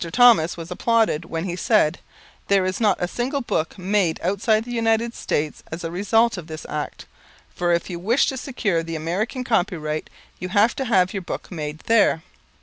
[0.13, 1.99] Thomas was applauded when he said:
[2.47, 6.47] 'There is not a single book made outside the United States as a result of
[6.47, 7.05] this Act,
[7.53, 10.09] for if you wish to secure the American copyright
[10.39, 12.23] you have to have your book made there.